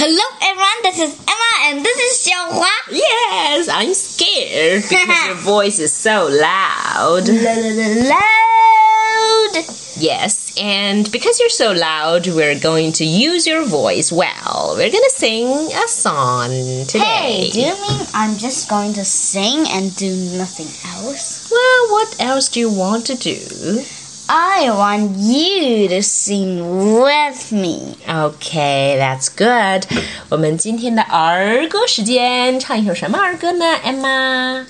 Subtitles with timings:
[0.00, 2.70] Hello everyone, this is Emma and this is Xiaohua.
[2.92, 7.26] Yes, I'm scared because your voice is so loud.
[8.06, 9.64] Loud.
[9.98, 14.74] Yes, and because you're so loud, we're going to use your voice well.
[14.76, 16.50] We're gonna sing a song
[16.86, 17.48] today.
[17.48, 21.50] Hey, do you mean I'm just going to sing and do nothing else?
[21.50, 23.84] well, what else do you want to do?
[24.27, 27.97] I want you to sing with me.
[28.07, 29.83] Okay, that's good.
[30.29, 34.65] 我们今天的儿歌时间，唱一首什么儿歌呢，Emma?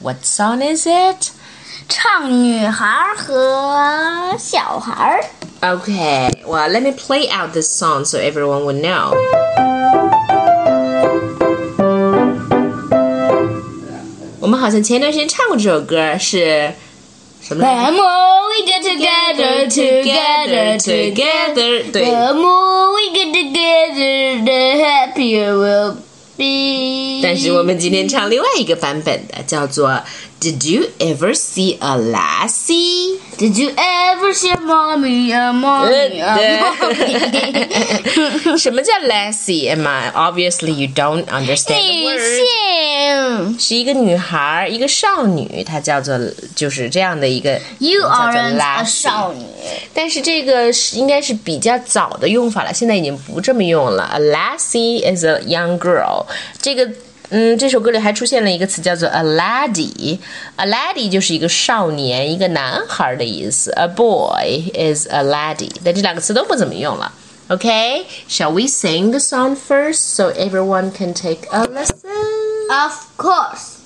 [0.00, 1.30] What song is it?
[1.88, 5.30] 唱女孩和小孩。
[5.60, 9.14] Okay, well, let me play out this song so everyone will know.
[14.40, 16.72] 我们好像前段时间唱过这首歌，是
[17.40, 18.37] 什么来着 The more we
[18.69, 21.91] Get together, together, together.
[21.91, 25.78] The more we get together, the happier we'll be.
[27.28, 30.02] 但是我们今天唱另外一个版本的，叫做
[30.40, 33.18] Did you ever see a lassie？
[33.38, 38.58] Did you ever see a mommy, a mommy, a mommy?
[38.58, 42.20] 什么叫 lassie？Emma，obviously you don't understand the 女 word。
[42.20, 42.44] 性。
[43.58, 46.18] 是一个女孩，一个少女，她叫做
[46.54, 49.44] 就是这样的一个 You 叫做 aren't a lassie 少女。
[49.94, 54.04] 但是这个是应该是比较早的用法了，现在已经不这么用了。
[54.12, 56.26] A lassie is a young girl。
[56.60, 56.86] 这个，
[57.30, 63.72] 嗯，这首歌里还出现了一个词叫做 a laddie。A laddie 就是一个少年，一个男孩的意思。
[63.72, 67.12] A boy is a laddie，但这两个词都不怎么用了。
[67.48, 72.10] Okay, shall we sing the song first so everyone can take a listen?
[72.70, 73.77] Of course.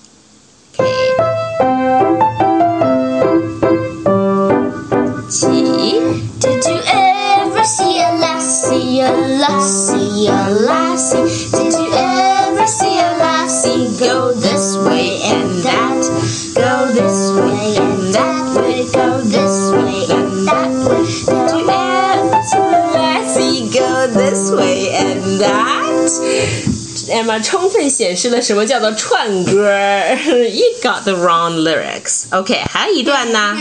[27.33, 30.17] Emma 充分显示了什么叫做串歌儿。
[30.17, 32.25] You got the wrong lyrics.
[32.31, 33.57] OK，还有一段呢。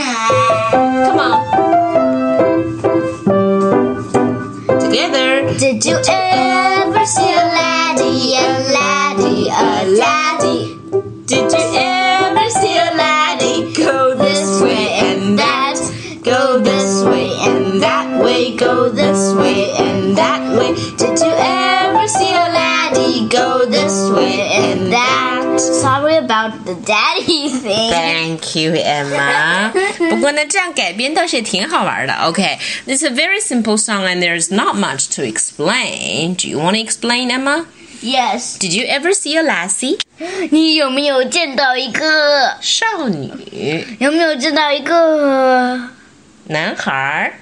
[0.71, 1.39] Come on.
[4.79, 5.45] Together.
[5.57, 10.77] Did you ever see a laddie, a laddie, a laddie?
[11.25, 15.75] Did you ever see a laddie go this way and that?
[16.23, 19.10] Go this way and that way, go this
[26.51, 27.91] about the daddy thing.
[27.91, 29.71] Thank you, Emma.
[29.97, 32.13] 不过呢，这样改编倒是也挺好玩的。
[32.25, 36.35] OK, it's a very simple song and there's not much to explain.
[36.35, 37.65] Do you want to explain, Emma?
[38.01, 38.57] Yes.
[38.59, 39.99] Did you ever see a lassie?
[40.51, 42.57] 你有没有见到一个？
[42.61, 45.89] 少女，有没有见到一个？
[46.47, 47.33] 男孩儿。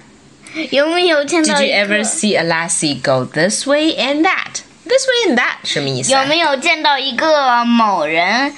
[0.72, 2.04] 有没有见 Did 到 you 一 ever 个？
[2.04, 4.62] see a lassie go this way and that?
[4.88, 6.22] This way and that 什么意思、啊？
[6.22, 8.54] 有没有见到一个某人？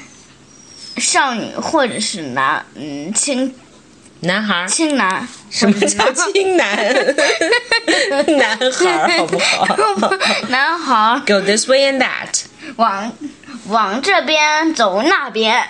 [0.97, 3.54] 少女或者是男，嗯，青
[4.20, 4.69] 男孩儿？
[4.69, 6.76] 青男，什么叫青男？
[8.38, 9.66] 男孩儿好不好
[10.48, 12.42] 男孩？Go this way and that，
[12.76, 13.12] 往
[13.66, 15.64] 往这边走那边，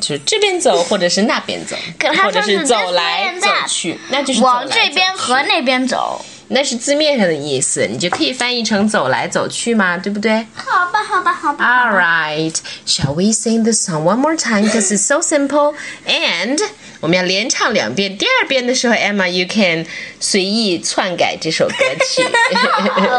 [0.00, 6.24] 就是这边走，或者是那边走，可他或者是是走来走去，那就是走往这边和那边走。
[6.52, 11.64] 那是字面上的意思，你就可以翻译成走来走去嘛，对不对好吧，好吧，好吧。
[11.64, 15.74] ？All right, shall we sing the song one more time because it's so simple?
[16.06, 16.58] And
[17.00, 19.86] 我们要连唱两遍，第二遍的时候，Emma，you can
[20.18, 22.28] 随意篡改这首歌曲。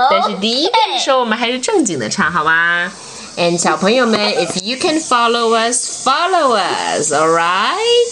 [0.10, 2.92] 但是第一遍的时候，我们还是正经的唱，好吗
[3.38, 8.12] ？And 小朋友们，if you can follow us, follow us, all right?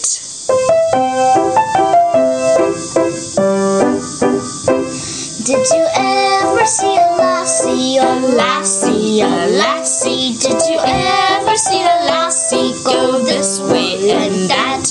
[5.49, 10.33] Did you ever see a lassie, a lassie, a lassie?
[10.39, 14.85] Did you ever see a lassie go this way and that?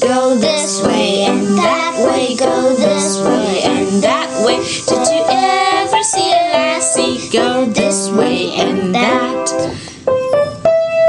[0.00, 4.58] Go this way and that way, go this way and that way.
[4.88, 9.50] Did you ever see a lassie go this way and that?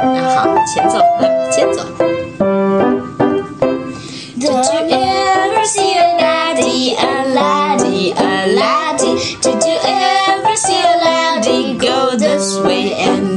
[0.03, 1.94] 那好，前奏，来，前奏。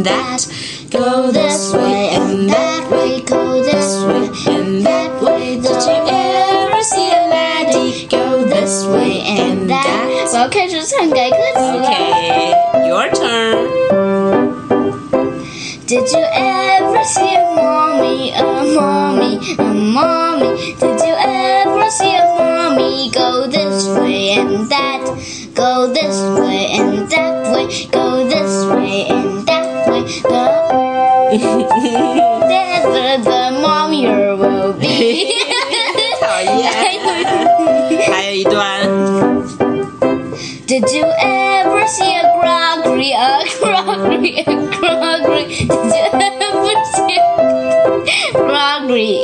[0.09, 0.47] that?
[0.91, 5.56] Go this way and that way, go this way and that way.
[5.56, 10.05] Did you ever see a laddie go this way and that?
[10.32, 11.85] 我要开始篡改歌词了。
[11.85, 13.75] Okay, your turn.
[15.87, 18.43] Did you ever see a mommy, a
[18.75, 20.75] mommy, a mommy?
[20.81, 25.05] Did you ever see a mommy go this way and that?
[25.55, 29.18] Go this way and that way, go this way
[40.69, 45.44] Did you ever see a groggery, a groggery, a groggery?
[45.47, 47.21] Did you ever see a
[48.32, 49.19] groggery?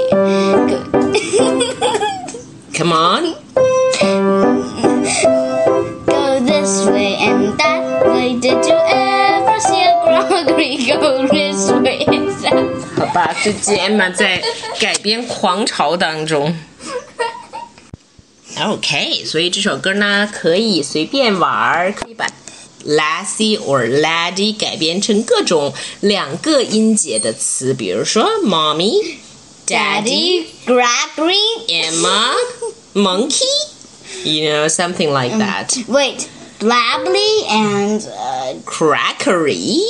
[2.77, 3.35] Come on.
[6.07, 8.39] Go this way and that way.
[8.39, 10.77] Did you ever see a groggery?
[11.01, 12.81] Go this way and that way.
[12.97, 14.43] 好吧，这集 Emma 在
[14.79, 16.55] 改编狂潮当中。
[18.61, 22.27] OK，所以这首歌呢可以随便玩儿，可以把
[22.85, 31.37] lassie or laddie 改编成各种两个音节的词，比如说 mommy、daddy、 Daddy, groggery.
[31.69, 35.77] Emma、monkey。You know, something like that.
[35.87, 39.81] Wait, blabbly and uh, Crackery.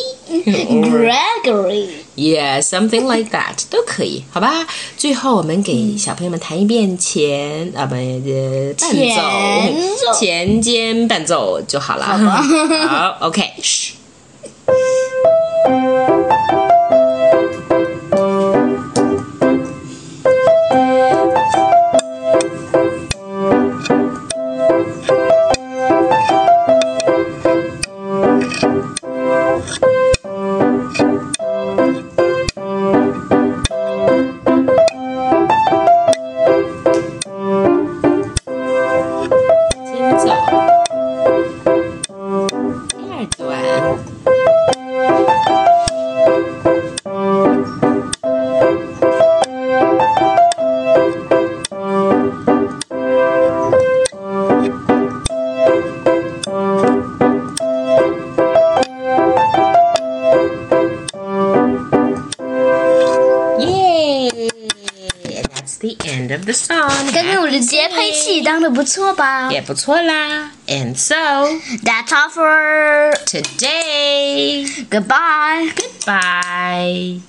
[0.90, 1.88] Gregory.
[2.16, 4.66] Yeah, something like that 都可以，好吧？
[4.98, 12.06] 最后我们给小朋友们弹一遍前啊不呃伴前奏奏前间伴奏就好了。
[12.88, 13.44] 好， OK，
[65.85, 66.91] the end of the song.
[67.13, 70.51] 刚刚我的节拍器当的不错吧也不错啦。
[70.67, 71.15] And so
[71.83, 75.73] That's all for today, goodbye.
[76.07, 77.21] bye.